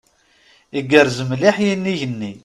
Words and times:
Igerrez 0.79 1.17
mliḥ 1.29 1.55
yinig-nni. 1.65 2.33